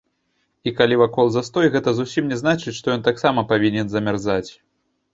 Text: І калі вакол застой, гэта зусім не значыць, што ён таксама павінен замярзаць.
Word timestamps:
І 0.71 0.71
калі 0.79 0.97
вакол 1.01 1.29
застой, 1.35 1.71
гэта 1.77 1.95
зусім 1.99 2.23
не 2.33 2.41
значыць, 2.41 2.77
што 2.81 2.87
ён 2.97 3.07
таксама 3.11 3.47
павінен 3.55 3.85
замярзаць. 3.97 4.47